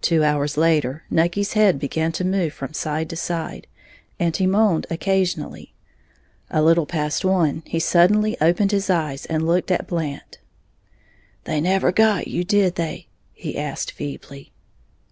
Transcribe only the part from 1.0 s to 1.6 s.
Nucky's